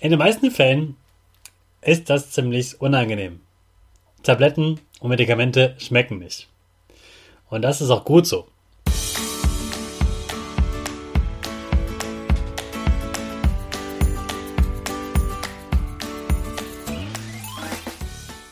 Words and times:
In 0.00 0.10
den 0.10 0.18
meisten 0.18 0.50
Fällen 0.50 0.96
ist 1.80 2.10
das 2.10 2.30
ziemlich 2.30 2.80
unangenehm. 2.80 3.40
Tabletten 4.22 4.80
und 5.00 5.08
Medikamente 5.08 5.76
schmecken 5.78 6.18
nicht. 6.18 6.48
Und 7.48 7.62
das 7.62 7.80
ist 7.80 7.90
auch 7.90 8.04
gut 8.04 8.26
so. 8.26 8.48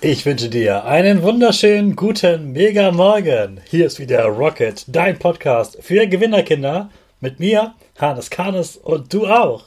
Ich 0.01 0.27
wünsche 0.27 0.49
dir 0.49 0.85
einen 0.85 1.23
wunderschönen 1.23 1.97
guten 1.97 2.53
Mega 2.53 2.91
Morgen. 2.91 3.61
Hier 3.71 3.87
ist 3.87 4.01
wieder 4.01 4.25
Rocket, 4.25 4.85
dein 4.89 5.19
Podcast 5.19 5.79
für 5.81 6.07
Gewinnerkinder 6.07 6.91
mit 7.21 7.39
mir, 7.39 7.75
Hannes 7.99 8.31
Karnes 8.31 8.77
und 8.77 9.13
du 9.13 9.27
auch. 9.27 9.67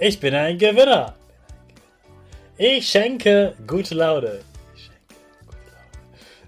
Ich 0.00 0.20
bin 0.20 0.32
ein 0.32 0.56
Gewinner. 0.56 1.14
Ich 2.56 2.88
schenke 2.88 3.54
gute 3.66 3.96
Laune. 3.96 4.42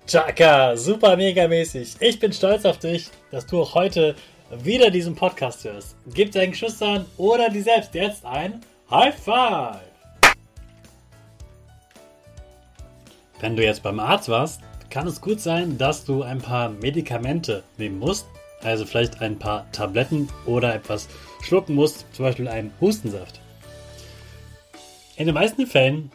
Chaka, 0.06 0.76
super 0.76 1.16
mega 1.16 1.48
mäßig. 1.48 1.96
Ich 1.98 2.20
bin 2.20 2.32
stolz 2.32 2.64
auf 2.64 2.78
dich, 2.78 3.08
dass 3.32 3.46
du 3.46 3.62
auch 3.62 3.74
heute 3.74 4.14
wieder 4.62 4.88
diesen 4.88 5.16
Podcast 5.16 5.64
hörst. 5.64 5.96
Gib 6.14 6.30
deinen 6.30 6.52
Geschwistern 6.52 7.06
oder 7.16 7.50
dir 7.50 7.64
selbst 7.64 7.92
jetzt 7.92 8.24
ein 8.24 8.60
High 8.88 9.16
Five. 9.16 9.80
Wenn 13.40 13.56
du 13.56 13.64
jetzt 13.64 13.82
beim 13.82 13.98
Arzt 13.98 14.28
warst, 14.28 14.60
kann 14.90 15.08
es 15.08 15.20
gut 15.20 15.40
sein, 15.40 15.76
dass 15.76 16.04
du 16.04 16.22
ein 16.22 16.38
paar 16.38 16.68
Medikamente 16.68 17.64
nehmen 17.78 17.98
musst. 17.98 18.26
Also 18.62 18.84
vielleicht 18.84 19.20
ein 19.20 19.38
paar 19.38 19.66
Tabletten 19.72 20.28
oder 20.46 20.72
etwas 20.72 21.08
schlucken 21.42 21.74
musst, 21.74 22.06
zum 22.12 22.24
Beispiel 22.24 22.48
einen 22.48 22.72
Hustensaft. 22.80 23.40
In 25.16 25.26
den 25.26 25.34
meisten 25.34 25.66
Fällen 25.66 26.10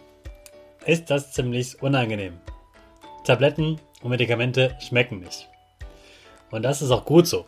ist 0.85 1.09
das 1.09 1.31
ziemlich 1.31 1.81
unangenehm. 1.81 2.33
Tabletten 3.23 3.79
und 4.01 4.09
Medikamente 4.09 4.75
schmecken 4.79 5.19
nicht. 5.19 5.49
Und 6.51 6.63
das 6.63 6.81
ist 6.81 6.91
auch 6.91 7.05
gut 7.05 7.27
so. 7.27 7.45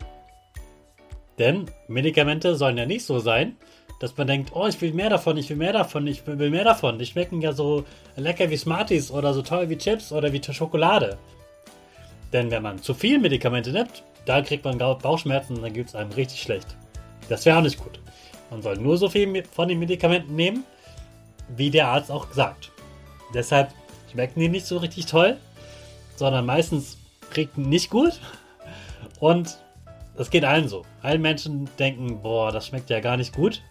Denn 1.38 1.70
Medikamente 1.86 2.56
sollen 2.56 2.78
ja 2.78 2.86
nicht 2.86 3.04
so 3.04 3.20
sein, 3.20 3.56
dass 4.00 4.16
man 4.16 4.26
denkt, 4.26 4.50
oh, 4.54 4.66
ich 4.66 4.80
will 4.80 4.92
mehr 4.92 5.10
davon, 5.10 5.36
ich 5.36 5.48
will 5.50 5.56
mehr 5.56 5.72
davon, 5.72 6.06
ich 6.06 6.26
will 6.26 6.50
mehr 6.50 6.64
davon. 6.64 6.98
Die 6.98 7.06
schmecken 7.06 7.40
ja 7.40 7.52
so 7.52 7.84
lecker 8.16 8.50
wie 8.50 8.56
Smarties 8.56 9.10
oder 9.10 9.34
so 9.34 9.42
toll 9.42 9.68
wie 9.68 9.78
Chips 9.78 10.12
oder 10.12 10.32
wie 10.32 10.42
Schokolade. 10.42 11.18
Denn 12.32 12.50
wenn 12.50 12.62
man 12.62 12.82
zu 12.82 12.94
viel 12.94 13.18
Medikamente 13.18 13.72
nimmt, 13.72 14.02
da 14.26 14.42
kriegt 14.42 14.64
man 14.64 14.78
Bauchschmerzen 14.78 15.56
und 15.56 15.62
dann 15.62 15.72
gibt 15.72 15.88
es 15.88 15.94
einem 15.94 16.12
richtig 16.12 16.42
schlecht. 16.42 16.76
Das 17.28 17.44
wäre 17.44 17.58
auch 17.58 17.62
nicht 17.62 17.78
gut. 17.78 18.00
Man 18.50 18.62
soll 18.62 18.76
nur 18.76 18.96
so 18.96 19.08
viel 19.08 19.44
von 19.44 19.68
den 19.68 19.78
Medikamenten 19.78 20.34
nehmen, 20.34 20.64
wie 21.48 21.70
der 21.70 21.88
Arzt 21.88 22.10
auch 22.10 22.32
sagt. 22.32 22.70
Deshalb 23.34 23.72
schmecken 24.10 24.40
die 24.40 24.48
nicht 24.48 24.66
so 24.66 24.78
richtig 24.78 25.06
toll, 25.06 25.36
sondern 26.16 26.46
meistens 26.46 26.98
riechen 27.36 27.68
nicht 27.68 27.90
gut. 27.90 28.20
Und 29.20 29.58
das 30.16 30.30
geht 30.30 30.44
allen 30.44 30.68
so. 30.68 30.84
Allen 31.02 31.22
Menschen 31.22 31.68
denken, 31.78 32.22
boah, 32.22 32.50
das 32.50 32.66
schmeckt 32.66 32.90
ja 32.90 33.00
gar 33.00 33.16
nicht 33.16 33.34
gut. 33.34 33.62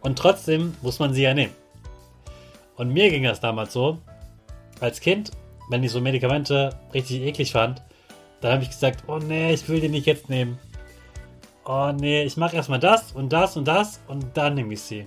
Und 0.00 0.18
trotzdem 0.18 0.76
muss 0.82 0.98
man 0.98 1.12
sie 1.12 1.22
ja 1.22 1.34
nehmen. 1.34 1.54
Und 2.76 2.92
mir 2.92 3.10
ging 3.10 3.24
das 3.24 3.40
damals 3.40 3.72
so. 3.72 3.98
Als 4.80 5.00
Kind, 5.00 5.32
wenn 5.68 5.82
ich 5.82 5.90
so 5.90 6.00
Medikamente 6.00 6.70
richtig 6.94 7.20
eklig 7.22 7.52
fand, 7.52 7.82
dann 8.40 8.52
habe 8.52 8.62
ich 8.62 8.70
gesagt, 8.70 9.04
oh 9.06 9.18
nee, 9.18 9.52
ich 9.52 9.68
will 9.68 9.80
die 9.80 9.88
nicht 9.88 10.06
jetzt 10.06 10.30
nehmen. 10.30 10.58
Oh 11.64 11.92
nee, 11.92 12.24
ich 12.24 12.36
mache 12.36 12.56
erstmal 12.56 12.78
das 12.78 13.12
und 13.12 13.32
das 13.32 13.56
und 13.56 13.66
das 13.66 14.00
und 14.08 14.36
dann 14.36 14.54
nehme 14.54 14.72
ich 14.72 14.82
sie. 14.82 15.06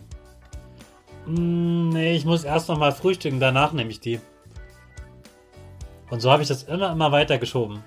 Mm, 1.25 1.89
nee, 1.89 2.15
ich 2.15 2.25
muss 2.25 2.43
erst 2.43 2.69
noch 2.69 2.77
mal 2.77 2.91
frühstücken, 2.91 3.39
danach 3.39 3.73
nehme 3.73 3.89
ich 3.89 3.99
die. 3.99 4.19
Und 6.09 6.19
so 6.19 6.31
habe 6.31 6.43
ich 6.43 6.47
das 6.47 6.63
immer, 6.63 6.91
immer 6.91 7.11
weiter 7.11 7.37
geschoben. 7.37 7.83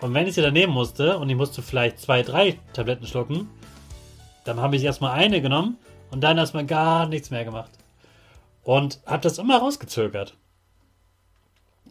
Und 0.00 0.12
wenn 0.12 0.26
ich 0.26 0.34
sie 0.34 0.42
dann 0.42 0.52
nehmen 0.52 0.74
musste 0.74 1.16
und 1.18 1.30
ich 1.30 1.36
musste 1.36 1.62
vielleicht 1.62 2.00
zwei, 2.00 2.22
drei 2.22 2.58
Tabletten 2.74 3.06
schlucken, 3.06 3.48
dann 4.44 4.60
habe 4.60 4.76
ich 4.76 4.84
erstmal 4.84 5.12
eine 5.12 5.40
genommen 5.40 5.78
und 6.10 6.22
dann 6.22 6.38
erstmal 6.38 6.66
gar 6.66 7.08
nichts 7.08 7.30
mehr 7.30 7.44
gemacht. 7.44 7.70
Und 8.62 9.00
habe 9.06 9.22
das 9.22 9.38
immer 9.38 9.58
rausgezögert. 9.58 10.36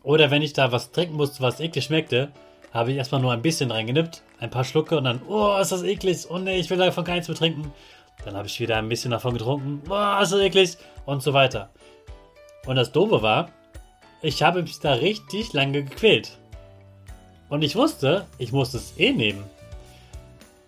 Oder 0.04 0.30
wenn 0.30 0.44
ich 0.44 0.54
da 0.54 0.72
was 0.72 0.92
trinken 0.92 1.16
musste, 1.16 1.42
was 1.42 1.60
eklig 1.60 1.86
schmeckte, 1.86 2.32
habe 2.76 2.92
ich 2.92 2.98
erstmal 2.98 3.22
nur 3.22 3.32
ein 3.32 3.42
bisschen 3.42 3.72
reingenippt, 3.72 4.22
ein 4.40 4.50
paar 4.50 4.66
Schlucke 4.66 4.98
und 4.98 5.06
dann, 5.06 5.22
oh, 5.28 5.58
ist 5.58 5.72
das 5.72 5.82
eklig, 5.82 6.30
oh 6.30 6.38
nee, 6.38 6.60
ich 6.60 6.70
will 6.70 6.78
davon 6.78 7.06
gar 7.06 7.14
nichts 7.14 7.30
mehr 7.30 7.38
trinken. 7.38 7.72
Dann 8.26 8.36
habe 8.36 8.48
ich 8.48 8.60
wieder 8.60 8.78
ein 8.78 8.90
bisschen 8.90 9.12
davon 9.12 9.34
getrunken. 9.34 9.82
Boah, 9.86 10.20
ist 10.22 10.34
das 10.34 10.42
eklig. 10.42 10.78
Und 11.06 11.24
so 11.24 11.34
weiter. 11.34 11.70
Und 12.66 12.76
das 12.76 12.92
Doofe 12.92 13.22
war, 13.22 13.50
ich 14.22 14.44
habe 14.44 14.62
mich 14.62 14.80
da 14.80 14.94
richtig 14.94 15.54
lange 15.54 15.84
gequält. 15.84 16.38
Und 17.48 17.64
ich 17.64 17.76
wusste, 17.76 18.26
ich 18.40 18.52
musste 18.52 18.78
es 18.78 18.98
eh 18.98 19.14
nehmen. 19.14 19.44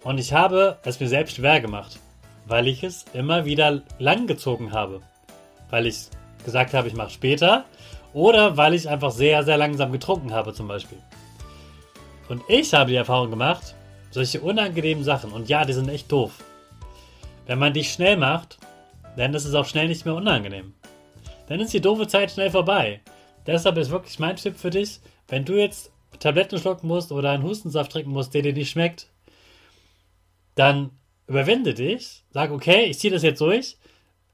Und 0.04 0.18
ich 0.20 0.32
habe 0.32 0.78
es 0.84 1.00
mir 1.00 1.10
selbst 1.10 1.36
schwer 1.36 1.60
gemacht, 1.60 2.00
weil 2.46 2.68
ich 2.68 2.84
es 2.84 3.06
immer 3.14 3.44
wieder 3.46 3.82
lang 4.00 4.28
gezogen 4.28 4.72
habe. 4.72 5.02
Weil 5.70 5.88
ich 5.88 6.08
gesagt 6.46 6.74
habe, 6.74 6.88
ich 6.88 6.94
mache 6.94 7.10
später. 7.10 7.66
Oder 8.14 8.56
weil 8.56 8.76
ich 8.76 8.88
einfach 8.88 9.12
sehr, 9.12 9.44
sehr 9.44 9.58
langsam 9.58 9.92
getrunken 9.92 10.32
habe 10.32 10.54
zum 10.54 10.68
Beispiel. 10.68 11.00
Und 12.30 12.44
ich 12.48 12.74
habe 12.74 12.90
die 12.92 12.98
Erfahrung 12.98 13.30
gemacht, 13.30 13.76
solche 14.12 14.42
unangenehmen 14.42 15.04
Sachen, 15.04 15.32
und 15.32 15.50
ja, 15.50 15.66
die 15.66 15.74
sind 15.74 15.90
echt 15.90 16.12
doof. 16.12 16.32
Wenn 17.46 17.60
man 17.60 17.74
die 17.74 17.84
schnell 17.84 18.18
macht, 18.18 18.58
denn 19.18 19.34
es 19.34 19.46
ist 19.46 19.56
auch 19.56 19.66
schnell 19.66 19.88
nicht 19.88 20.06
mehr 20.06 20.16
unangenehm. 20.16 20.74
Dann 21.48 21.60
ist 21.60 21.74
die 21.74 21.82
doofe 21.82 22.08
Zeit 22.08 22.32
schnell 22.32 22.52
vorbei. 22.52 23.02
Deshalb 23.46 23.78
ist 23.78 23.90
wirklich 23.90 24.20
mein 24.20 24.36
Tipp 24.36 24.58
für 24.58 24.70
dich, 24.70 25.00
wenn 25.28 25.46
du 25.46 25.54
jetzt 25.54 25.92
Tabletten 26.20 26.60
schlucken 26.60 26.88
musst 26.88 27.12
oder 27.12 27.32
einen 27.32 27.44
Hustensaft 27.44 27.92
trinken 27.92 28.12
musst, 28.12 28.34
der 28.34 28.42
dir 28.42 28.54
nicht 28.54 28.72
schmeckt, 28.72 29.08
dann 30.56 30.92
überwinde 31.28 31.74
dich, 31.74 32.24
sag, 32.32 32.52
okay, 32.52 32.86
ich 32.86 33.00
ziehe 33.00 33.14
das 33.14 33.24
jetzt 33.24 33.42
durch, 33.42 33.78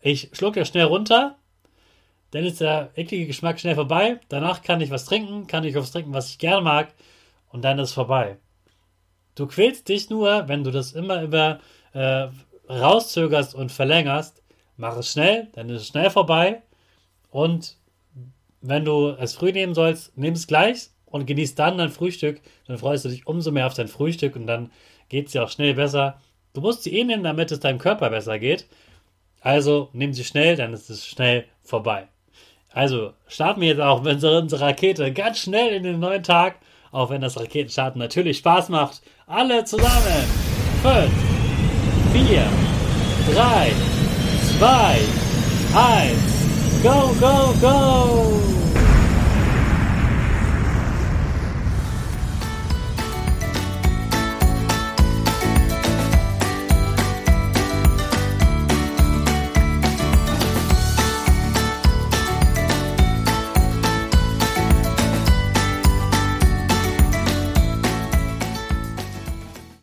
ich 0.02 0.30
schlucke 0.34 0.60
das 0.60 0.70
schnell 0.70 0.86
runter, 0.86 1.38
dann 2.32 2.46
ist 2.46 2.62
der 2.62 2.92
eklige 2.96 3.28
Geschmack 3.28 3.60
schnell 3.60 3.76
vorbei, 3.76 4.20
danach 4.30 4.62
kann 4.62 4.82
ich 4.82 4.90
was 4.90 5.06
trinken, 5.06 5.48
kann 5.48 5.64
ich 5.64 5.76
was 5.76 5.92
trinken, 5.92 6.14
was 6.14 6.30
ich 6.30 6.40
gerne 6.40 6.62
mag, 6.62 6.94
und 7.54 7.64
dann 7.64 7.80
ist 7.80 7.90
es 7.90 7.94
vorbei. 7.94 8.38
Du 9.36 9.48
quälst 9.48 9.88
dich 9.88 10.10
nur, 10.10 10.48
wenn 10.50 10.64
du 10.64 10.72
das 10.72 10.92
immer 10.92 11.22
über 11.22 11.60
äh, 11.94 12.28
rauszögerst 12.70 13.56
und 13.56 13.72
verlängerst, 13.72 14.44
mach 14.76 14.98
es 14.98 15.12
schnell, 15.12 15.48
dann 15.54 15.70
ist 15.70 15.84
es 15.84 15.88
schnell 15.88 16.10
vorbei 16.10 16.62
und 17.30 17.78
wenn 18.62 18.86
du 18.86 19.10
es 19.20 19.36
früh 19.36 19.52
nehmen 19.52 19.74
sollst, 19.74 20.18
nimm 20.18 20.34
es 20.34 20.48
gleich 20.48 20.90
und 21.06 21.26
genieß 21.26 21.56
dann 21.56 21.78
dein 21.78 21.90
Frühstück, 21.90 22.42
dann 22.68 22.78
freust 22.78 23.06
du 23.06 23.10
dich 23.10 23.28
umso 23.28 23.52
mehr 23.52 23.68
auf 23.68 23.74
dein 23.74 23.88
Frühstück 23.88 24.36
und 24.36 24.48
dann 24.48 24.72
geht 25.10 25.28
es 25.28 25.34
dir 25.34 25.44
auch 25.44 25.50
schnell 25.50 25.76
besser. 25.76 26.20
Du 26.54 26.62
musst 26.62 26.84
sie 26.84 26.98
eh 26.98 27.04
nehmen, 27.04 27.24
damit 27.24 27.52
es 27.52 27.60
deinem 27.60 27.78
Körper 27.78 28.10
besser 28.10 28.40
geht. 28.40 28.68
Also 29.42 29.90
nimm 29.94 30.14
sie 30.14 30.24
schnell, 30.24 30.56
dann 30.56 30.74
ist 30.74 30.90
es 30.90 31.06
schnell 31.06 31.46
vorbei. 31.62 32.08
Also 32.72 33.14
starten 33.28 33.62
wir 33.62 33.68
jetzt 33.68 33.82
auch 33.82 34.02
mit 34.02 34.24
unserer 34.24 34.68
Rakete 34.68 35.12
ganz 35.14 35.40
schnell 35.40 35.74
in 35.74 35.84
den 35.84 36.00
neuen 36.00 36.24
Tag, 36.24 36.56
auch 36.94 37.10
wenn 37.10 37.22
das 37.22 37.38
Raketenstarten 37.38 38.00
natürlich 38.00 38.38
Spaß 38.38 38.70
macht. 38.70 39.02
Alle 39.28 39.66
zusammen. 39.66 40.24
5, 40.82 41.12
4, 42.14 42.44
3, 43.34 43.72
2, 44.60 45.00
1. 45.76 46.34
Go, 46.84 47.16
go, 47.20 47.54
go! 47.62 48.63